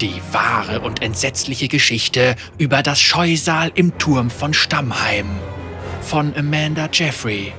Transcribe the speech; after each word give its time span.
Die 0.00 0.20
wahre 0.32 0.80
und 0.80 1.02
entsetzliche 1.02 1.68
Geschichte 1.68 2.36
über 2.58 2.82
das 2.82 3.00
Scheusal 3.00 3.70
im 3.74 3.96
Turm 3.98 4.30
von 4.30 4.52
Stammheim 4.52 5.26
von 6.04 6.36
Amanda 6.36 6.88
Jeffrey. 6.92 7.52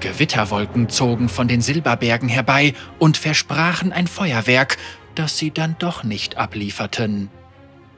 Gewitterwolken 0.00 0.88
zogen 0.88 1.28
von 1.28 1.46
den 1.46 1.60
Silberbergen 1.60 2.28
herbei 2.28 2.74
und 2.98 3.16
versprachen 3.16 3.92
ein 3.92 4.06
Feuerwerk, 4.06 4.78
das 5.14 5.38
sie 5.38 5.50
dann 5.50 5.76
doch 5.78 6.02
nicht 6.02 6.38
ablieferten. 6.38 7.28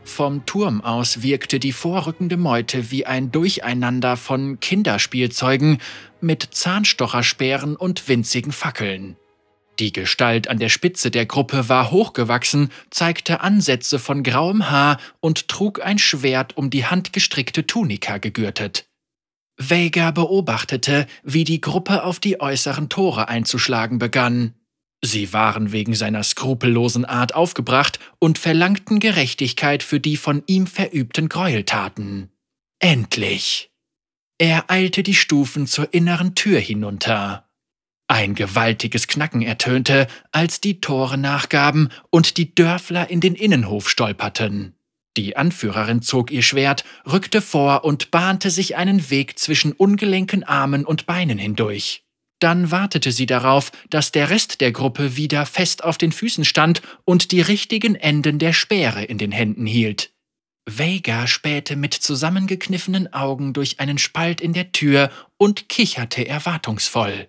Vom 0.04 0.44
Turm 0.44 0.82
aus 0.82 1.22
wirkte 1.22 1.58
die 1.58 1.72
vorrückende 1.72 2.36
Meute 2.36 2.90
wie 2.90 3.06
ein 3.06 3.30
Durcheinander 3.30 4.18
von 4.18 4.60
Kinderspielzeugen 4.60 5.78
mit 6.20 6.42
Zahnstochersperren 6.50 7.76
und 7.76 8.06
winzigen 8.08 8.52
Fackeln. 8.52 9.16
Die 9.78 9.92
Gestalt 9.92 10.48
an 10.48 10.58
der 10.58 10.68
Spitze 10.68 11.10
der 11.10 11.26
Gruppe 11.26 11.68
war 11.68 11.90
hochgewachsen, 11.90 12.70
zeigte 12.90 13.40
Ansätze 13.40 13.98
von 13.98 14.22
grauem 14.22 14.70
Haar 14.70 14.98
und 15.20 15.48
trug 15.48 15.84
ein 15.84 15.98
Schwert 15.98 16.56
um 16.56 16.70
die 16.70 16.86
handgestrickte 16.86 17.66
Tunika 17.66 18.18
gegürtet. 18.18 18.86
Vega 19.56 20.10
beobachtete, 20.10 21.06
wie 21.22 21.44
die 21.44 21.60
Gruppe 21.60 22.04
auf 22.04 22.20
die 22.20 22.40
äußeren 22.40 22.88
Tore 22.88 23.28
einzuschlagen 23.28 23.98
begann. 23.98 24.54
Sie 25.02 25.32
waren 25.32 25.70
wegen 25.70 25.94
seiner 25.94 26.22
skrupellosen 26.22 27.04
Art 27.04 27.34
aufgebracht 27.34 27.98
und 28.18 28.38
verlangten 28.38 29.00
Gerechtigkeit 29.00 29.82
für 29.82 30.00
die 30.00 30.16
von 30.16 30.42
ihm 30.46 30.66
verübten 30.66 31.28
Gräueltaten. 31.28 32.30
Endlich! 32.78 33.70
Er 34.38 34.70
eilte 34.70 35.02
die 35.02 35.14
Stufen 35.14 35.66
zur 35.66 35.94
inneren 35.94 36.34
Tür 36.34 36.58
hinunter. 36.58 37.48
Ein 38.06 38.34
gewaltiges 38.34 39.06
Knacken 39.06 39.40
ertönte, 39.40 40.06
als 40.30 40.60
die 40.60 40.80
Tore 40.80 41.16
nachgaben 41.16 41.88
und 42.10 42.36
die 42.36 42.54
Dörfler 42.54 43.08
in 43.08 43.20
den 43.20 43.34
Innenhof 43.34 43.88
stolperten. 43.88 44.74
Die 45.16 45.36
Anführerin 45.36 46.02
zog 46.02 46.30
ihr 46.30 46.42
Schwert, 46.42 46.84
rückte 47.10 47.40
vor 47.40 47.84
und 47.84 48.10
bahnte 48.10 48.50
sich 48.50 48.76
einen 48.76 49.10
Weg 49.10 49.38
zwischen 49.38 49.72
ungelenken 49.72 50.42
Armen 50.42 50.84
und 50.84 51.06
Beinen 51.06 51.38
hindurch. 51.38 52.04
Dann 52.40 52.70
wartete 52.70 53.12
sie 53.12 53.26
darauf, 53.26 53.72
dass 53.88 54.12
der 54.12 54.28
Rest 54.28 54.60
der 54.60 54.72
Gruppe 54.72 55.16
wieder 55.16 55.46
fest 55.46 55.84
auf 55.84 55.96
den 55.96 56.12
Füßen 56.12 56.44
stand 56.44 56.82
und 57.04 57.30
die 57.30 57.40
richtigen 57.40 57.94
Enden 57.94 58.38
der 58.38 58.52
Speere 58.52 59.04
in 59.04 59.18
den 59.18 59.32
Händen 59.32 59.66
hielt. 59.66 60.12
Vega 60.66 61.26
spähte 61.26 61.76
mit 61.76 61.94
zusammengekniffenen 61.94 63.12
Augen 63.12 63.52
durch 63.52 63.80
einen 63.80 63.98
Spalt 63.98 64.40
in 64.40 64.52
der 64.52 64.72
Tür 64.72 65.10
und 65.36 65.68
kicherte 65.68 66.26
erwartungsvoll. 66.26 67.28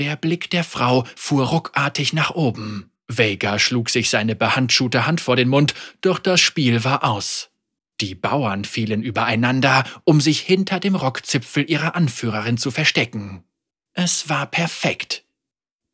Der 0.00 0.16
Blick 0.16 0.48
der 0.48 0.64
Frau 0.64 1.04
fuhr 1.14 1.48
ruckartig 1.48 2.14
nach 2.14 2.30
oben. 2.30 2.90
Vega 3.06 3.58
schlug 3.58 3.90
sich 3.90 4.08
seine 4.08 4.34
behandschuhte 4.34 5.06
Hand 5.06 5.20
vor 5.20 5.36
den 5.36 5.50
Mund, 5.50 5.74
doch 6.00 6.18
das 6.18 6.40
Spiel 6.40 6.84
war 6.84 7.04
aus. 7.04 7.50
Die 8.00 8.14
Bauern 8.14 8.64
fielen 8.64 9.02
übereinander, 9.02 9.84
um 10.04 10.22
sich 10.22 10.40
hinter 10.40 10.80
dem 10.80 10.94
Rockzipfel 10.94 11.70
ihrer 11.70 11.96
Anführerin 11.96 12.56
zu 12.56 12.70
verstecken. 12.70 13.44
Es 13.92 14.30
war 14.30 14.46
perfekt. 14.46 15.26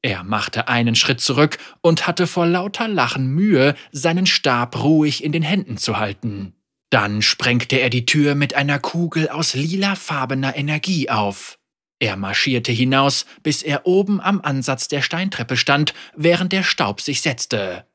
Er 0.02 0.22
machte 0.22 0.68
einen 0.68 0.94
Schritt 0.94 1.20
zurück 1.20 1.58
und 1.80 2.06
hatte 2.06 2.28
vor 2.28 2.46
lauter 2.46 2.86
Lachen 2.86 3.26
Mühe, 3.26 3.74
seinen 3.90 4.26
Stab 4.26 4.84
ruhig 4.84 5.24
in 5.24 5.32
den 5.32 5.42
Händen 5.42 5.78
zu 5.78 5.98
halten. 5.98 6.54
Dann 6.90 7.22
sprengte 7.22 7.80
er 7.80 7.90
die 7.90 8.06
Tür 8.06 8.36
mit 8.36 8.54
einer 8.54 8.78
Kugel 8.78 9.28
aus 9.30 9.54
lilafarbener 9.54 10.54
Energie 10.54 11.10
auf. 11.10 11.58
Er 11.98 12.16
marschierte 12.16 12.72
hinaus, 12.72 13.24
bis 13.42 13.62
er 13.62 13.86
oben 13.86 14.20
am 14.20 14.40
Ansatz 14.40 14.88
der 14.88 15.02
Steintreppe 15.02 15.56
stand, 15.56 15.94
während 16.14 16.52
der 16.52 16.62
Staub 16.62 17.00
sich 17.00 17.22
setzte. 17.22 17.86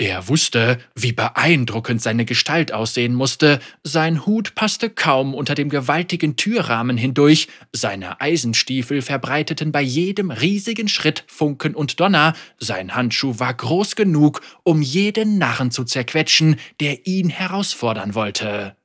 Er 0.00 0.28
wusste, 0.28 0.78
wie 0.94 1.10
beeindruckend 1.10 2.00
seine 2.00 2.24
Gestalt 2.24 2.70
aussehen 2.72 3.14
musste, 3.14 3.58
sein 3.82 4.26
Hut 4.26 4.54
passte 4.54 4.90
kaum 4.90 5.34
unter 5.34 5.56
dem 5.56 5.70
gewaltigen 5.70 6.36
Türrahmen 6.36 6.96
hindurch, 6.96 7.48
seine 7.72 8.20
Eisenstiefel 8.20 9.02
verbreiteten 9.02 9.72
bei 9.72 9.82
jedem 9.82 10.30
riesigen 10.30 10.86
Schritt 10.86 11.24
Funken 11.26 11.74
und 11.74 11.98
Donner, 11.98 12.34
sein 12.58 12.94
Handschuh 12.94 13.40
war 13.40 13.52
groß 13.52 13.96
genug, 13.96 14.40
um 14.62 14.82
jeden 14.82 15.36
Narren 15.36 15.72
zu 15.72 15.82
zerquetschen, 15.82 16.60
der 16.78 17.08
ihn 17.08 17.28
herausfordern 17.28 18.14
wollte. 18.14 18.77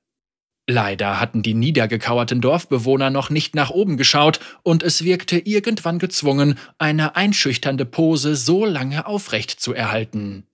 Leider 0.68 1.20
hatten 1.20 1.44
die 1.44 1.54
niedergekauerten 1.54 2.40
Dorfbewohner 2.40 3.10
noch 3.10 3.30
nicht 3.30 3.54
nach 3.54 3.70
oben 3.70 3.98
geschaut, 3.98 4.40
und 4.64 4.82
es 4.82 5.04
wirkte 5.04 5.38
irgendwann 5.38 6.00
gezwungen, 6.00 6.58
eine 6.78 7.18
einschüchternde 7.18 7.86
Pose 7.86 8.36
so 8.36 8.64
lange 8.66 9.06
aufrecht 9.06 9.60
zu 9.60 9.74
erhalten. 9.74 10.48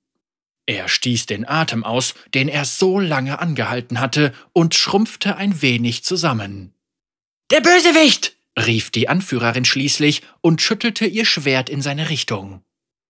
Er 0.65 0.87
stieß 0.87 1.27
den 1.27 1.47
Atem 1.47 1.83
aus, 1.83 2.15
den 2.33 2.47
er 2.47 2.65
so 2.65 2.99
lange 2.99 3.39
angehalten 3.39 3.99
hatte, 3.99 4.33
und 4.53 4.73
schrumpfte 4.73 5.35
ein 5.35 5.61
wenig 5.61 6.03
zusammen. 6.03 6.73
Der 7.51 7.61
Bösewicht! 7.61 8.35
rief 8.57 8.89
die 8.89 9.09
Anführerin 9.09 9.65
schließlich 9.65 10.23
und 10.41 10.61
schüttelte 10.61 11.05
ihr 11.05 11.25
Schwert 11.25 11.69
in 11.69 11.81
seine 11.81 12.09
Richtung. 12.09 12.61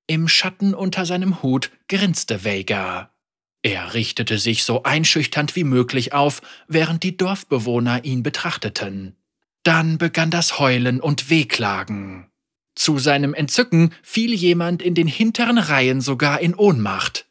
Im 0.08 0.28
Schatten 0.28 0.74
unter 0.74 1.06
seinem 1.06 1.42
Hut 1.44 1.72
grinste 1.88 2.44
Vega. 2.44 3.12
Er 3.62 3.94
richtete 3.94 4.38
sich 4.38 4.64
so 4.64 4.84
einschüchternd 4.84 5.56
wie 5.56 5.66
möglich 5.66 6.14
auf, 6.14 6.42
während 6.68 7.03
die 7.03 7.18
Dorfbewohner 7.18 8.06
ihn 8.06 8.24
betrachteten. 8.24 9.16
Dann 9.64 9.97
begann 9.97 10.31
das 10.31 10.59
Heulen 10.59 11.02
und 11.02 11.30
Wehklagen. 11.30 12.30
Zu 12.75 12.98
seinem 12.98 13.34
Entzücken 13.34 13.94
fiel 14.02 14.34
jemand 14.34 14.81
in 14.81 14.96
den 14.96 15.08
hinteren 15.08 15.58
Reihen 15.58 16.00
sogar 16.00 16.40
in 16.40 16.56
Ohnmacht. 16.56 17.25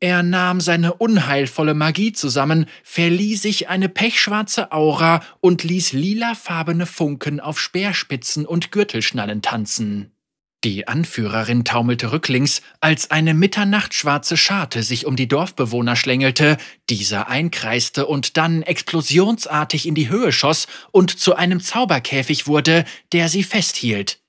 Er 0.00 0.22
nahm 0.22 0.60
seine 0.60 0.94
unheilvolle 0.94 1.74
Magie 1.74 2.12
zusammen, 2.12 2.66
verlieh 2.84 3.34
sich 3.34 3.68
eine 3.68 3.88
pechschwarze 3.88 4.72
Aura 4.72 5.22
und 5.40 5.64
ließ 5.64 5.92
lilafarbene 5.92 6.86
Funken 6.86 7.40
auf 7.40 7.58
Speerspitzen 7.58 8.46
und 8.46 8.70
Gürtelschnallen 8.70 9.42
tanzen. 9.42 10.12
Die 10.64 10.88
Anführerin 10.88 11.64
taumelte 11.64 12.10
rücklings, 12.10 12.62
als 12.80 13.12
eine 13.12 13.32
mitternachtschwarze 13.32 14.36
Scharte 14.36 14.82
sich 14.82 15.06
um 15.06 15.14
die 15.14 15.28
Dorfbewohner 15.28 15.94
schlängelte, 15.94 16.56
dieser 16.90 17.28
einkreiste 17.28 18.06
und 18.06 18.36
dann 18.36 18.62
explosionsartig 18.62 19.86
in 19.86 19.94
die 19.94 20.08
Höhe 20.08 20.32
schoss 20.32 20.66
und 20.90 21.16
zu 21.16 21.36
einem 21.36 21.60
Zauberkäfig 21.60 22.48
wurde, 22.48 22.84
der 23.12 23.28
sie 23.28 23.44
festhielt. 23.44 24.20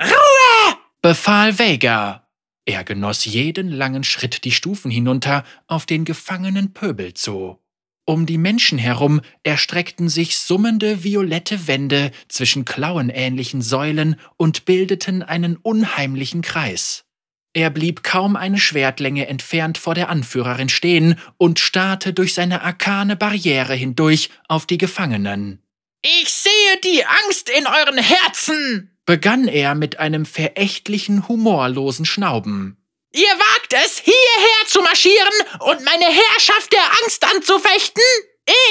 Ruhe! 0.00 0.78
befahl 1.02 1.58
Vega. 1.58 2.28
Er 2.64 2.84
genoss 2.84 3.24
jeden 3.24 3.70
langen 3.70 4.04
Schritt 4.04 4.44
die 4.44 4.52
Stufen 4.52 4.90
hinunter 4.90 5.44
auf 5.66 5.86
den 5.86 6.04
gefangenen 6.04 6.72
Pöbel 6.72 7.14
zu. 7.14 7.58
Um 8.08 8.24
die 8.24 8.38
Menschen 8.38 8.78
herum 8.78 9.20
erstreckten 9.42 10.08
sich 10.08 10.38
summende 10.38 11.04
violette 11.04 11.66
Wände 11.68 12.10
zwischen 12.28 12.64
klauenähnlichen 12.64 13.60
Säulen 13.60 14.16
und 14.38 14.64
bildeten 14.64 15.22
einen 15.22 15.56
unheimlichen 15.56 16.40
Kreis. 16.40 17.04
Er 17.52 17.68
blieb 17.68 18.02
kaum 18.02 18.34
eine 18.34 18.58
Schwertlänge 18.58 19.26
entfernt 19.26 19.76
vor 19.76 19.94
der 19.94 20.08
Anführerin 20.08 20.70
stehen 20.70 21.16
und 21.36 21.58
starrte 21.58 22.14
durch 22.14 22.32
seine 22.32 22.62
arkane 22.62 23.14
Barriere 23.14 23.74
hindurch 23.74 24.30
auf 24.48 24.64
die 24.64 24.78
Gefangenen. 24.78 25.62
Ich 26.00 26.30
sehe 26.30 26.80
die 26.82 27.04
Angst 27.04 27.50
in 27.50 27.66
euren 27.66 27.98
Herzen, 27.98 28.96
begann 29.04 29.48
er 29.48 29.74
mit 29.74 29.98
einem 29.98 30.24
verächtlichen, 30.24 31.28
humorlosen 31.28 32.06
Schnauben. 32.06 32.77
Ihr 33.12 33.28
wagt 33.28 33.72
es, 33.72 33.98
hierher 34.00 34.66
zu 34.66 34.82
marschieren 34.82 35.32
und 35.60 35.82
meine 35.82 36.04
Herrschaft 36.04 36.70
der 36.72 36.84
Angst 37.02 37.24
anzufechten? 37.24 38.02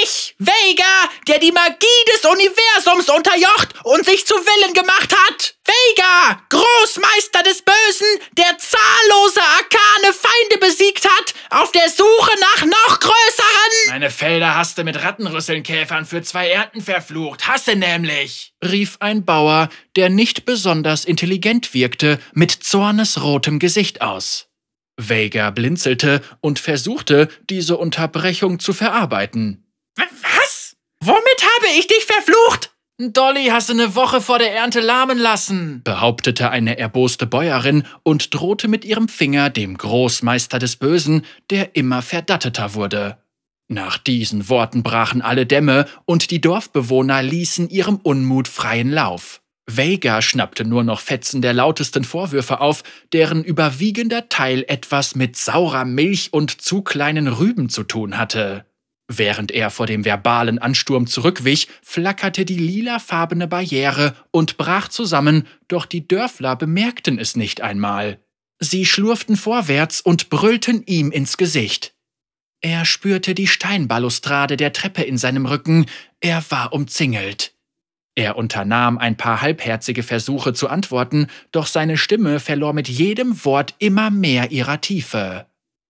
Ich, 0.02 0.34
Vega, 0.38 1.08
der 1.26 1.38
die 1.38 1.52
Magie 1.52 2.04
des 2.12 2.24
Universums 2.24 3.08
unterjocht 3.08 3.74
und 3.84 4.04
sich 4.04 4.26
zu 4.26 4.34
Willen 4.34 4.74
gemacht 4.74 5.12
hat. 5.12 5.54
Vega, 5.64 6.42
Großmeister 6.48 7.42
des 7.44 7.62
Bösen, 7.62 8.20
der 8.32 8.56
zahllose 8.58 9.40
arkane 9.40 10.12
Feinde 10.12 10.58
besiegt 10.58 11.04
hat, 11.04 11.34
auf 11.50 11.70
der 11.72 11.88
Suche 11.90 12.32
nach 12.40 12.64
noch 12.64 13.00
größeren. 13.00 13.94
Felder 14.48 14.56
hast 14.56 14.78
du 14.78 14.84
mit 14.84 15.02
Rattenrüsselnkäfern 15.02 16.06
für 16.06 16.22
zwei 16.22 16.48
Ernten 16.48 16.80
verflucht. 16.80 17.46
Hasse 17.46 17.76
nämlich, 17.76 18.54
rief 18.64 18.96
ein 19.00 19.26
Bauer, 19.26 19.68
der 19.94 20.08
nicht 20.08 20.46
besonders 20.46 21.04
intelligent 21.04 21.74
wirkte, 21.74 22.18
mit 22.32 22.50
zornesrotem 22.50 23.58
Gesicht 23.58 24.00
aus. 24.00 24.48
Vega 24.96 25.50
blinzelte 25.50 26.22
und 26.40 26.58
versuchte, 26.58 27.28
diese 27.50 27.76
Unterbrechung 27.76 28.58
zu 28.58 28.72
verarbeiten. 28.72 29.66
Was? 29.96 30.76
Womit 31.04 31.42
habe 31.42 31.66
ich 31.78 31.86
dich 31.86 32.04
verflucht? 32.06 32.70
Dolly 32.98 33.48
hast 33.48 33.68
du 33.68 33.74
eine 33.74 33.94
Woche 33.94 34.22
vor 34.22 34.38
der 34.38 34.54
Ernte 34.54 34.80
lahmen 34.80 35.18
lassen, 35.18 35.82
behauptete 35.84 36.50
eine 36.50 36.78
erboste 36.78 37.26
Bäuerin 37.26 37.84
und 38.02 38.34
drohte 38.34 38.66
mit 38.66 38.86
ihrem 38.86 39.08
Finger 39.08 39.50
dem 39.50 39.76
Großmeister 39.76 40.58
des 40.58 40.76
Bösen, 40.76 41.26
der 41.50 41.76
immer 41.76 42.00
verdatteter 42.00 42.72
wurde. 42.74 43.18
Nach 43.68 43.98
diesen 43.98 44.48
Worten 44.48 44.82
brachen 44.82 45.20
alle 45.20 45.44
Dämme 45.44 45.86
und 46.06 46.30
die 46.30 46.40
Dorfbewohner 46.40 47.22
ließen 47.22 47.68
ihrem 47.68 47.96
Unmut 47.96 48.48
freien 48.48 48.90
Lauf. 48.90 49.42
Vega 49.70 50.22
schnappte 50.22 50.64
nur 50.64 50.82
noch 50.82 51.00
Fetzen 51.00 51.42
der 51.42 51.52
lautesten 51.52 52.02
Vorwürfe 52.02 52.60
auf, 52.60 52.82
deren 53.12 53.44
überwiegender 53.44 54.30
Teil 54.30 54.64
etwas 54.66 55.14
mit 55.14 55.36
saurer 55.36 55.84
Milch 55.84 56.32
und 56.32 56.62
zu 56.62 56.80
kleinen 56.80 57.28
Rüben 57.28 57.68
zu 57.68 57.84
tun 57.84 58.16
hatte. 58.16 58.64
Während 59.10 59.50
er 59.50 59.68
vor 59.68 59.86
dem 59.86 60.06
verbalen 60.06 60.58
Ansturm 60.58 61.06
zurückwich, 61.06 61.68
flackerte 61.82 62.46
die 62.46 62.58
lilafarbene 62.58 63.46
Barriere 63.46 64.14
und 64.30 64.56
brach 64.56 64.88
zusammen, 64.88 65.46
doch 65.66 65.84
die 65.84 66.08
Dörfler 66.08 66.56
bemerkten 66.56 67.18
es 67.18 67.36
nicht 67.36 67.60
einmal. 67.60 68.18
Sie 68.60 68.86
schlurften 68.86 69.36
vorwärts 69.36 70.00
und 70.00 70.30
brüllten 70.30 70.82
ihm 70.86 71.10
ins 71.10 71.36
Gesicht. 71.36 71.94
Er 72.60 72.84
spürte 72.84 73.34
die 73.34 73.46
Steinbalustrade 73.46 74.56
der 74.56 74.72
Treppe 74.72 75.02
in 75.02 75.16
seinem 75.16 75.46
Rücken, 75.46 75.86
er 76.20 76.42
war 76.50 76.72
umzingelt. 76.72 77.52
Er 78.16 78.36
unternahm 78.36 78.98
ein 78.98 79.16
paar 79.16 79.40
halbherzige 79.42 80.02
Versuche 80.02 80.52
zu 80.52 80.68
antworten, 80.68 81.28
doch 81.52 81.68
seine 81.68 81.96
Stimme 81.96 82.40
verlor 82.40 82.72
mit 82.72 82.88
jedem 82.88 83.44
Wort 83.44 83.76
immer 83.78 84.10
mehr 84.10 84.50
ihrer 84.50 84.80
Tiefe. 84.80 85.46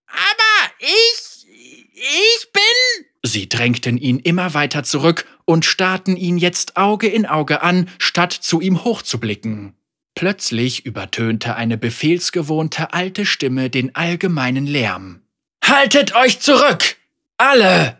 Aber 0.07 0.73
ich. 0.79 1.47
ich 1.95 2.53
bin. 2.53 3.07
Sie 3.23 3.49
drängten 3.49 3.97
ihn 3.97 4.19
immer 4.19 4.53
weiter 4.53 4.85
zurück 4.85 5.27
und 5.47 5.65
starrten 5.65 6.17
ihn 6.17 6.37
jetzt 6.37 6.77
Auge 6.77 7.09
in 7.09 7.25
Auge 7.25 7.63
an, 7.63 7.89
statt 7.99 8.35
zu 8.35 8.61
ihm 8.61 8.85
hochzublicken. 8.85 9.73
Plötzlich 10.15 10.85
übertönte 10.85 11.57
eine 11.57 11.79
befehlsgewohnte 11.79 12.93
alte 12.93 13.25
Stimme 13.25 13.71
den 13.71 13.95
allgemeinen 13.95 14.67
Lärm. 14.67 15.23
Haltet 15.69 16.15
euch 16.15 16.41
zurück! 16.41 16.97
Alle! 17.37 17.99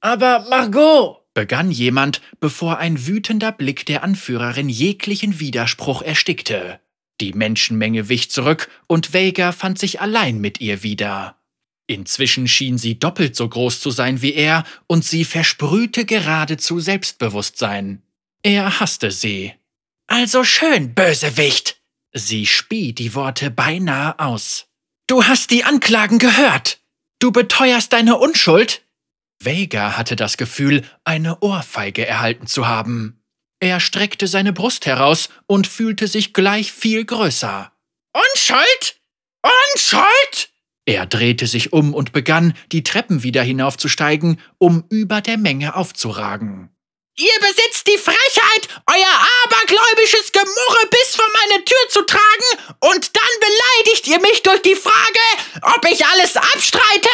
Aber 0.00 0.46
Margot! 0.50 1.16
begann 1.32 1.70
jemand, 1.70 2.20
bevor 2.38 2.78
ein 2.78 3.06
wütender 3.06 3.50
Blick 3.50 3.86
der 3.86 4.02
Anführerin 4.02 4.68
jeglichen 4.68 5.40
Widerspruch 5.40 6.02
erstickte. 6.02 6.80
Die 7.22 7.32
Menschenmenge 7.32 8.10
wich 8.10 8.30
zurück 8.30 8.68
und 8.86 9.14
Vega 9.14 9.52
fand 9.52 9.78
sich 9.78 10.02
allein 10.02 10.38
mit 10.38 10.60
ihr 10.60 10.82
wieder. 10.82 11.36
Inzwischen 11.86 12.46
schien 12.46 12.76
sie 12.76 12.98
doppelt 12.98 13.34
so 13.36 13.48
groß 13.48 13.80
zu 13.80 13.90
sein 13.90 14.20
wie 14.20 14.34
er 14.34 14.64
und 14.86 15.02
sie 15.02 15.24
versprühte 15.24 16.04
geradezu 16.04 16.78
Selbstbewusstsein. 16.78 18.02
Er 18.42 18.80
hasste 18.80 19.10
sie. 19.10 19.54
Also 20.08 20.44
schön, 20.44 20.94
Bösewicht! 20.94 21.80
Sie 22.12 22.44
spie 22.44 22.92
die 22.92 23.14
Worte 23.14 23.50
beinahe 23.50 24.18
aus. 24.18 24.66
Du 25.06 25.24
hast 25.24 25.50
die 25.50 25.64
Anklagen 25.64 26.18
gehört! 26.18 26.77
Du 27.18 27.32
beteuerst 27.32 27.92
deine 27.92 28.16
Unschuld? 28.16 28.82
Vega 29.40 29.96
hatte 29.96 30.16
das 30.16 30.36
Gefühl, 30.36 30.84
eine 31.04 31.40
Ohrfeige 31.40 32.06
erhalten 32.06 32.46
zu 32.46 32.66
haben. 32.66 33.22
Er 33.60 33.80
streckte 33.80 34.28
seine 34.28 34.52
Brust 34.52 34.86
heraus 34.86 35.28
und 35.46 35.66
fühlte 35.66 36.06
sich 36.06 36.32
gleich 36.32 36.72
viel 36.72 37.04
größer. 37.04 37.72
Unschuld? 38.12 39.00
Unschuld? 39.42 40.50
Er 40.86 41.06
drehte 41.06 41.46
sich 41.46 41.72
um 41.72 41.92
und 41.92 42.12
begann, 42.12 42.54
die 42.72 42.82
Treppen 42.82 43.22
wieder 43.22 43.42
hinaufzusteigen, 43.42 44.40
um 44.58 44.84
über 44.88 45.20
der 45.20 45.38
Menge 45.38 45.74
aufzuragen. 45.74 46.70
Ihr 47.20 47.34
besitzt 47.40 47.88
die 47.88 47.98
Frechheit, 47.98 48.68
euer 48.86 49.26
abergläubisches 49.44 50.30
Gemurre 50.30 50.86
bis 50.88 51.16
vor 51.16 51.26
meine 51.42 51.64
Tür 51.64 51.88
zu 51.88 52.02
tragen, 52.02 52.76
und 52.78 53.16
dann 53.16 53.40
beleidigt 53.40 54.06
ihr 54.06 54.20
mich 54.20 54.44
durch 54.44 54.62
die 54.62 54.76
Frage, 54.76 55.18
ob 55.62 55.84
ich 55.90 56.06
alles 56.06 56.36
abstreite? 56.36 57.08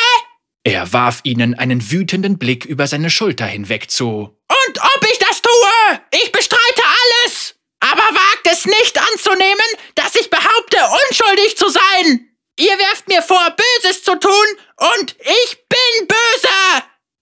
Er 0.63 0.93
warf 0.93 1.21
ihnen 1.23 1.55
einen 1.55 1.91
wütenden 1.91 2.39
Blick 2.39 2.67
über 2.67 2.87
seine 2.87 3.09
Schulter 3.09 3.47
hinweg 3.47 3.91
zu. 3.91 4.37
Und 4.67 4.79
ob 4.79 5.07
ich 5.11 5.19
das 5.21 5.41
tue? 5.41 6.01
Ich 6.23 6.31
bestreite 6.31 6.83
alles! 6.83 7.55
Aber 7.81 8.03
wagt 8.03 8.47
es 8.53 8.67
nicht 8.67 8.99
anzunehmen, 8.99 9.69
dass 9.95 10.17
ich 10.17 10.29
behaupte, 10.29 10.77
unschuldig 11.09 11.57
zu 11.57 11.71
sein! 11.71 12.29
Ihr 12.59 12.79
werft 12.79 13.09
mir 13.09 13.23
vor, 13.23 13.57
Böses 13.57 14.03
zu 14.03 14.21
tun, 14.21 14.47
und 14.77 15.17
ich 15.19 15.57
bin 15.67 16.09
böse! 16.09 16.24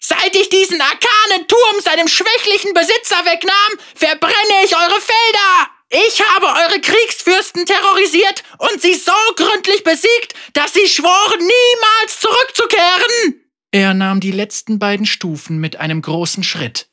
Seit 0.04 0.34
ich 0.34 0.48
diesen 0.48 0.80
arkanen 0.80 1.46
Turm 1.46 1.80
seinem 1.80 2.08
schwächlichen 2.08 2.74
Besitzer 2.74 3.24
wegnahm, 3.24 3.78
verbrenne 3.94 4.64
ich 4.64 4.74
eure 4.74 5.00
Felder! 5.00 5.70
Ich 5.90 6.20
habe 6.20 6.46
eure 6.46 6.80
Kriegsfürsten 6.80 7.66
terrorisiert 7.66 8.42
und 8.58 8.82
sie 8.82 8.94
so 8.94 9.12
gründlich 9.36 9.84
besiegt, 9.84 10.34
dass 10.54 10.72
sie 10.72 10.88
schworen, 10.88 11.38
niemals 11.38 12.18
zurückzukehren. 12.18 13.44
Er 13.70 13.94
nahm 13.94 14.18
die 14.18 14.32
letzten 14.32 14.80
beiden 14.80 15.06
Stufen 15.06 15.58
mit 15.58 15.76
einem 15.76 16.02
großen 16.02 16.42
Schritt. 16.42 16.88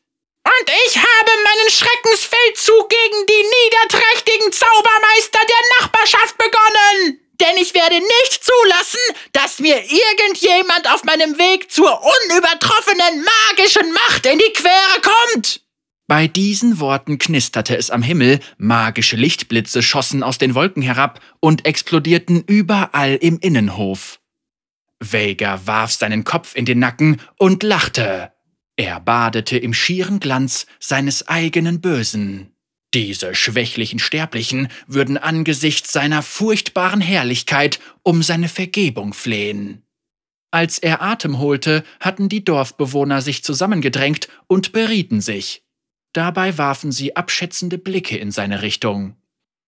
Und 0.45 0.69
ich 0.87 0.97
habe 0.97 1.31
meinen 1.43 1.69
Schreckensfeldzug 1.71 2.89
gegen 2.89 3.25
die 3.25 3.45
niederträchtigen 3.63 4.51
Zaubermeister 4.51 5.39
der 5.47 5.79
Nachbarschaft 5.79 6.37
begonnen. 6.37 7.21
Denn 7.41 7.57
ich 7.61 7.73
werde 7.73 7.95
nicht 7.95 8.43
zulassen, 8.43 8.99
dass 9.31 9.59
mir 9.59 9.77
irgendjemand 9.77 10.91
auf 10.93 11.03
meinem 11.03 11.37
Weg 11.37 11.71
zur 11.71 12.01
unübertroffenen 12.01 13.25
magischen 13.49 13.91
Macht 13.93 14.25
in 14.25 14.37
die 14.37 14.53
Quere 14.53 15.01
kommt. 15.01 15.61
Bei 16.07 16.27
diesen 16.27 16.79
Worten 16.79 17.19
knisterte 17.19 17.77
es 17.77 17.91
am 17.91 18.01
Himmel, 18.01 18.39
magische 18.57 19.15
Lichtblitze 19.15 19.83
schossen 19.83 20.23
aus 20.23 20.39
den 20.39 20.55
Wolken 20.55 20.81
herab 20.81 21.21
und 21.39 21.65
explodierten 21.65 22.43
überall 22.45 23.15
im 23.15 23.37
Innenhof. 23.39 24.19
Vega 24.99 25.61
warf 25.65 25.91
seinen 25.91 26.23
Kopf 26.23 26.55
in 26.55 26.65
den 26.65 26.79
Nacken 26.79 27.21
und 27.37 27.63
lachte. 27.63 28.33
Er 28.75 28.99
badete 28.99 29.57
im 29.57 29.73
schieren 29.73 30.19
Glanz 30.19 30.65
seines 30.79 31.27
eigenen 31.27 31.79
Bösen. 31.79 32.55
Diese 32.93 33.35
schwächlichen 33.35 33.99
Sterblichen 33.99 34.69
würden 34.87 35.17
angesichts 35.17 35.91
seiner 35.91 36.23
furchtbaren 36.23 37.01
Herrlichkeit 37.01 37.79
um 38.01 38.23
seine 38.23 38.49
Vergebung 38.49 39.13
flehen. 39.13 39.83
Als 40.51 40.79
er 40.79 41.01
Atem 41.01 41.37
holte, 41.37 41.83
hatten 41.99 42.29
die 42.29 42.43
Dorfbewohner 42.43 43.21
sich 43.21 43.43
zusammengedrängt 43.43 44.27
und 44.47 44.71
berieten 44.71 45.21
sich. 45.21 45.63
Dabei 46.13 46.57
warfen 46.57 46.91
sie 46.91 47.15
abschätzende 47.15 47.77
Blicke 47.77 48.17
in 48.17 48.31
seine 48.31 48.63
Richtung. 48.63 49.15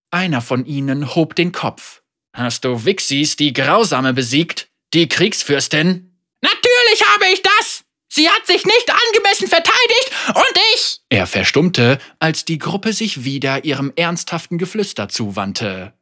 Einer 0.09 0.41
von 0.41 0.65
ihnen 0.65 1.13
hob 1.13 1.35
den 1.35 1.51
Kopf. 1.51 2.01
Hast 2.33 2.65
du 2.65 2.85
Vixis, 2.85 3.35
die 3.35 3.53
Grausame, 3.53 4.13
besiegt? 4.13 4.69
Die 4.95 5.07
Kriegsfürstin? 5.07 6.17
Natürlich 6.41 7.03
habe 7.13 7.25
ich 7.31 7.43
das! 7.43 7.80
Sie 8.13 8.27
hat 8.27 8.45
sich 8.45 8.65
nicht 8.65 8.91
angemessen 8.91 9.47
verteidigt 9.47 10.11
und 10.27 10.59
ich. 10.75 10.99
Er 11.07 11.25
verstummte, 11.27 11.97
als 12.19 12.43
die 12.43 12.57
Gruppe 12.57 12.91
sich 12.91 13.23
wieder 13.23 13.63
ihrem 13.63 13.93
ernsthaften 13.95 14.57
Geflüster 14.57 15.07
zuwandte. 15.07 15.93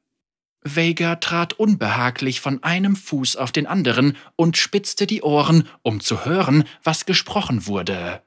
Vega 0.63 1.17
trat 1.17 1.53
unbehaglich 1.53 2.41
von 2.41 2.63
einem 2.63 2.95
Fuß 2.95 3.35
auf 3.35 3.51
den 3.51 3.67
anderen 3.67 4.17
und 4.35 4.57
spitzte 4.57 5.05
die 5.05 5.21
Ohren, 5.21 5.67
um 5.83 5.99
zu 5.99 6.25
hören, 6.25 6.63
was 6.83 7.05
gesprochen 7.05 7.67
wurde. 7.67 8.23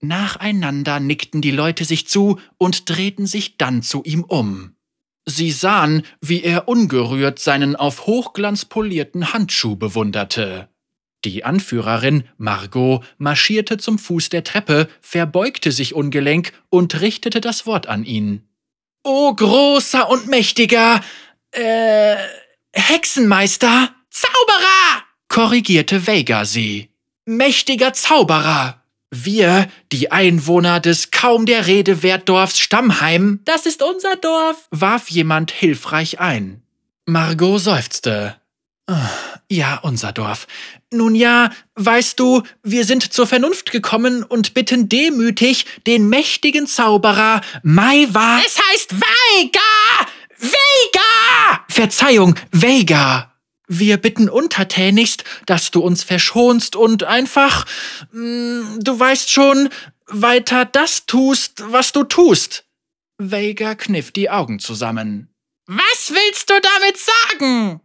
Nacheinander 0.00 1.00
nickten 1.00 1.40
die 1.40 1.52
Leute 1.52 1.86
sich 1.86 2.06
zu 2.06 2.38
und 2.58 2.90
drehten 2.90 3.26
sich 3.26 3.56
dann 3.56 3.82
zu 3.82 4.02
ihm 4.04 4.24
um. 4.24 4.76
Sie 5.24 5.52
sahen, 5.52 6.02
wie 6.20 6.42
er 6.42 6.68
ungerührt 6.68 7.38
seinen 7.38 7.76
auf 7.76 8.06
Hochglanz 8.06 8.66
polierten 8.66 9.32
Handschuh 9.32 9.76
bewunderte. 9.76 10.68
Die 11.24 11.44
Anführerin, 11.44 12.24
Margot, 12.36 13.04
marschierte 13.18 13.78
zum 13.78 13.98
Fuß 13.98 14.28
der 14.28 14.44
Treppe, 14.44 14.88
verbeugte 15.00 15.70
sich 15.70 15.94
ungelenk 15.94 16.52
und 16.68 17.00
richtete 17.00 17.40
das 17.40 17.66
Wort 17.66 17.86
an 17.86 18.04
ihn. 18.04 18.42
O 19.04 19.34
großer 19.34 20.08
und 20.10 20.28
mächtiger, 20.28 21.00
äh, 21.52 22.16
Hexenmeister? 22.72 23.94
Zauberer! 24.10 25.02
korrigierte 25.32 26.06
Vega 26.06 26.44
sie. 26.44 26.90
Mächtiger 27.24 27.94
Zauberer! 27.94 28.82
Wir, 29.10 29.68
die 29.90 30.10
Einwohner 30.12 30.78
des 30.78 31.10
kaum 31.10 31.46
der 31.46 31.66
Rede 31.66 32.02
wert 32.02 32.28
Dorfs 32.28 32.58
Stammheim, 32.58 33.40
das 33.44 33.66
ist 33.66 33.82
unser 33.82 34.16
Dorf, 34.16 34.68
warf 34.70 35.10
jemand 35.10 35.50
hilfreich 35.50 36.20
ein. 36.20 36.62
Margot 37.06 37.60
seufzte. 37.60 38.36
Ah, 38.86 39.08
ja, 39.52 39.78
unser 39.82 40.12
Dorf. 40.12 40.46
Nun 40.90 41.14
ja, 41.14 41.50
weißt 41.74 42.18
du, 42.18 42.42
wir 42.62 42.84
sind 42.84 43.12
zur 43.12 43.26
Vernunft 43.26 43.70
gekommen 43.70 44.22
und 44.22 44.54
bitten 44.54 44.88
demütig 44.88 45.66
den 45.86 46.08
mächtigen 46.08 46.66
Zauberer 46.66 47.42
Maiwa. 47.62 48.40
Es 48.44 48.58
heißt 48.58 48.94
Veiga! 48.94 49.60
Veiga! 50.38 51.64
Verzeihung, 51.68 52.34
Veiga. 52.50 53.32
Wir 53.68 53.96
bitten 53.96 54.28
untertänigst, 54.28 55.24
dass 55.46 55.70
du 55.70 55.80
uns 55.80 56.02
verschonst 56.02 56.74
und 56.74 57.04
einfach, 57.04 57.66
mh, 58.12 58.20
mm, 58.20 58.80
du 58.80 58.98
weißt 58.98 59.30
schon, 59.30 59.68
weiter 60.06 60.64
das 60.64 61.06
tust, 61.06 61.62
was 61.70 61.92
du 61.92 62.04
tust. 62.04 62.64
Vega 63.18 63.74
kniff 63.74 64.10
die 64.12 64.30
Augen 64.30 64.58
zusammen. 64.58 65.28
Was 65.66 66.10
willst 66.10 66.50
du 66.50 66.54
damit 66.60 66.98
sagen? 66.98 67.80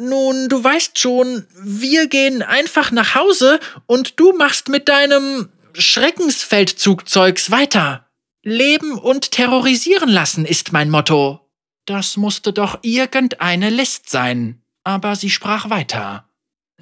Nun, 0.00 0.48
du 0.48 0.64
weißt 0.64 0.98
schon, 0.98 1.46
wir 1.62 2.06
gehen 2.06 2.42
einfach 2.42 2.90
nach 2.90 3.14
Hause 3.14 3.60
und 3.84 4.18
du 4.18 4.32
machst 4.32 4.70
mit 4.70 4.88
deinem 4.88 5.50
Schreckensfeldzugzeugs 5.74 7.50
weiter. 7.50 8.06
Leben 8.42 8.98
und 8.98 9.30
terrorisieren 9.30 10.08
lassen 10.08 10.46
ist 10.46 10.72
mein 10.72 10.88
Motto. 10.88 11.40
Das 11.84 12.16
musste 12.16 12.54
doch 12.54 12.78
irgendeine 12.80 13.68
List 13.68 14.08
sein. 14.08 14.62
Aber 14.84 15.16
sie 15.16 15.28
sprach 15.28 15.68
weiter. 15.68 16.26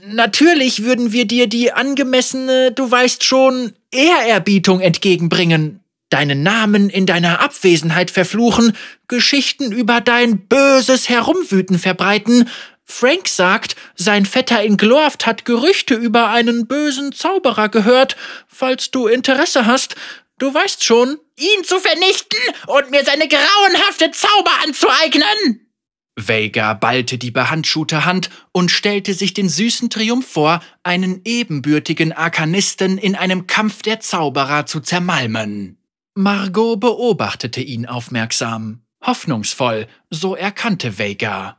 Natürlich 0.00 0.84
würden 0.84 1.10
wir 1.10 1.26
dir 1.26 1.48
die 1.48 1.72
angemessene, 1.72 2.70
du 2.70 2.88
weißt 2.88 3.25
schon, 3.25 3.72
Ehrerbietung 3.90 4.80
entgegenbringen, 4.80 5.80
deinen 6.08 6.44
Namen 6.44 6.88
in 6.88 7.04
deiner 7.04 7.40
Abwesenheit 7.40 8.12
verfluchen, 8.12 8.76
Geschichten 9.08 9.72
über 9.72 10.00
dein 10.00 10.46
böses 10.46 11.08
Herumwüten 11.08 11.80
verbreiten. 11.80 12.48
Frank 12.90 13.28
sagt, 13.28 13.76
sein 13.95 14.25
Vetter 14.25 14.62
in 14.62 14.76
Glorft 14.76 15.26
hat 15.26 15.45
Gerüchte 15.45 15.95
über 15.95 16.30
einen 16.30 16.66
bösen 16.66 17.12
Zauberer 17.12 17.68
gehört. 17.68 18.16
Falls 18.49 18.90
du 18.90 19.07
Interesse 19.07 19.66
hast, 19.66 19.95
du 20.38 20.52
weißt 20.52 20.83
schon, 20.83 21.18
ihn 21.37 21.64
zu 21.64 21.78
vernichten 21.78 22.40
und 22.66 22.90
mir 22.90 23.04
seine 23.04 23.28
grauenhafte 23.28 24.11
Zauber 24.11 24.50
anzueignen. 24.64 25.68
Vega 26.16 26.75
ballte 26.75 27.18
die 27.18 27.30
behandschuhte 27.30 28.04
Hand 28.04 28.30
und 28.50 28.71
stellte 28.71 29.14
sich 29.14 29.35
den 29.35 29.49
süßen 29.49 29.90
Triumph 29.90 30.26
vor, 30.26 30.61
einen 30.83 31.21
ebenbürtigen 31.25 32.12
Arkanisten 32.12 32.99
in 32.99 33.14
einem 33.14 33.47
Kampf 33.47 33.83
der 33.83 34.00
Zauberer 34.00 34.66
zu 34.66 34.80
zermalmen. 34.80 35.78
Margot 36.14 36.80
beobachtete 36.80 37.61
ihn 37.61 37.87
aufmerksam. 37.87 38.83
Hoffnungsvoll, 39.04 39.87
so 40.11 40.35
erkannte 40.35 40.99
Vega. 40.99 41.57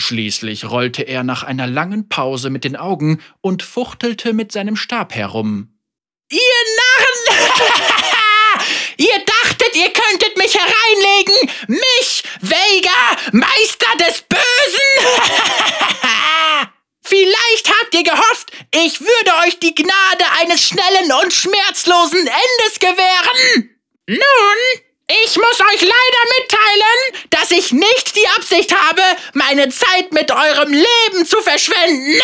Schließlich 0.00 0.64
rollte 0.64 1.02
er 1.02 1.24
nach 1.24 1.42
einer 1.42 1.66
langen 1.66 2.08
Pause 2.08 2.48
mit 2.48 2.64
den 2.64 2.74
Augen 2.74 3.20
und 3.42 3.62
fuchtelte 3.62 4.32
mit 4.32 4.50
seinem 4.50 4.76
Stab 4.76 5.14
herum. 5.14 5.74
Ihr 6.30 6.38
Narren! 6.78 7.60
Ihr 8.96 9.18
dachtet, 9.26 9.76
ihr 9.76 9.92
könntet 9.92 10.38
mich 10.38 10.54
hereinlegen! 10.54 11.50
Mich, 11.68 12.22
Vega, 12.40 13.16
Meister 13.32 13.96
des 13.98 14.22
Bösen! 14.22 14.40
Vielleicht 17.02 17.68
habt 17.68 17.94
ihr 17.94 18.04
gehofft, 18.04 18.52
ich 18.74 19.00
würde 19.00 19.32
euch 19.46 19.58
die 19.58 19.74
Gnade 19.74 20.24
eines 20.40 20.62
schnellen 20.62 21.12
und 21.22 21.32
schmerzlosen 21.32 22.20
Endes 22.20 22.78
gewähren! 22.78 23.70
Nun, 24.06 24.89
ich 25.24 25.36
muss 25.36 25.60
euch 25.60 25.80
leider 25.80 26.24
mitteilen, 26.38 27.26
dass 27.30 27.50
ich 27.50 27.72
nicht 27.72 28.14
die 28.16 28.28
Absicht 28.36 28.74
habe, 28.74 29.02
meine 29.32 29.68
Zeit 29.68 30.12
mit 30.12 30.30
eurem 30.30 30.72
Leben 30.72 31.26
zu 31.26 31.40
verschwenden. 31.40 32.14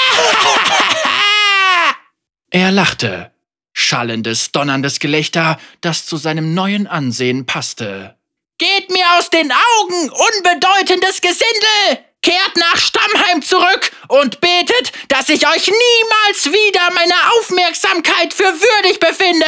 er 2.50 2.70
lachte 2.70 3.32
schallendes, 3.72 4.52
donnerndes 4.52 5.00
Gelächter, 5.00 5.58
das 5.82 6.06
zu 6.06 6.16
seinem 6.16 6.54
neuen 6.54 6.86
Ansehen 6.86 7.44
passte. 7.44 8.16
Geht 8.58 8.90
mir 8.90 9.04
aus 9.18 9.28
den 9.28 9.52
Augen, 9.52 10.10
unbedeutendes 10.10 11.20
Gesindel! 11.20 12.04
Kehrt 12.22 12.56
nach 12.56 12.78
Stammheim 12.78 13.42
zurück 13.42 13.90
und 14.08 14.40
betet, 14.40 14.92
dass 15.08 15.28
ich 15.28 15.46
euch 15.46 15.68
niemals 15.68 16.46
wieder 16.46 16.90
meine 16.94 17.14
Aufmerksamkeit 17.38 18.32
für 18.32 18.44
würdig 18.44 18.98
befinde! 18.98 19.46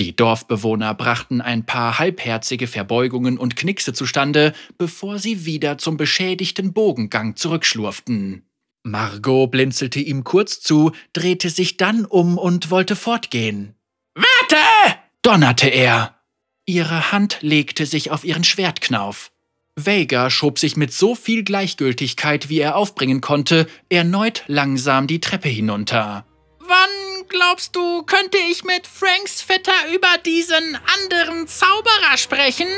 Die 0.00 0.16
Dorfbewohner 0.16 0.94
brachten 0.94 1.42
ein 1.42 1.66
paar 1.66 1.98
halbherzige 1.98 2.66
Verbeugungen 2.66 3.36
und 3.36 3.54
Knickse 3.54 3.92
zustande, 3.92 4.54
bevor 4.78 5.18
sie 5.18 5.44
wieder 5.44 5.76
zum 5.76 5.98
beschädigten 5.98 6.72
Bogengang 6.72 7.36
zurückschlurften. 7.36 8.46
Margot 8.82 9.50
blinzelte 9.50 10.00
ihm 10.00 10.24
kurz 10.24 10.62
zu, 10.62 10.92
drehte 11.12 11.50
sich 11.50 11.76
dann 11.76 12.06
um 12.06 12.38
und 12.38 12.70
wollte 12.70 12.96
fortgehen. 12.96 13.74
Warte! 14.14 14.96
donnerte 15.20 15.68
er. 15.68 16.16
Ihre 16.64 17.12
Hand 17.12 17.36
legte 17.42 17.84
sich 17.84 18.10
auf 18.10 18.24
ihren 18.24 18.44
Schwertknauf. 18.44 19.32
Vega 19.76 20.30
schob 20.30 20.58
sich 20.58 20.78
mit 20.78 20.94
so 20.94 21.14
viel 21.14 21.44
Gleichgültigkeit, 21.44 22.48
wie 22.48 22.60
er 22.60 22.76
aufbringen 22.76 23.20
konnte, 23.20 23.66
erneut 23.90 24.44
langsam 24.46 25.06
die 25.06 25.20
Treppe 25.20 25.50
hinunter. 25.50 26.24
Wann 26.58 27.09
glaubst 27.30 27.74
du, 27.74 28.02
könnte 28.02 28.36
ich 28.36 28.64
mit 28.64 28.86
Franks 28.86 29.40
Vetter 29.40 29.88
über 29.94 30.18
diesen 30.26 30.78
anderen 30.94 31.48
Zauberer 31.48 32.18
sprechen? 32.18 32.68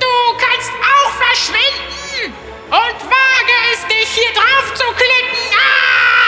Du 0.00 0.38
kannst 0.38 0.70
auch 0.70 1.12
verschwinden! 1.12 2.32
Und 2.70 3.00
wage 3.04 3.52
es 3.74 3.86
nicht, 3.88 4.14
hier 4.14 4.32
drauf 4.32 4.74
zu 4.74 4.84
klicken! 4.94 5.54
Ah! 5.54 6.21